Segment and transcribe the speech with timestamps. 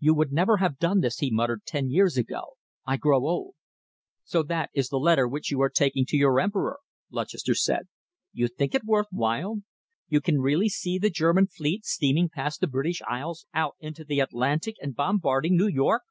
[0.00, 3.54] "You would never have done this," he muttered, "ten years ago, I grow old."
[4.22, 7.88] "So that is the letter which you are taking to your Emperor!" Lutchester said.
[8.34, 9.62] "You think it worth while!
[10.10, 14.20] You can really see the German fleet steaming past the British Isles, out into the
[14.20, 16.02] Atlantic, and bombarding New York!"